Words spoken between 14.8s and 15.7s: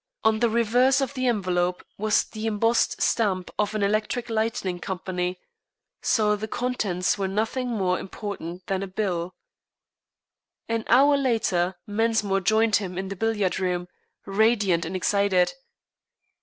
and excited.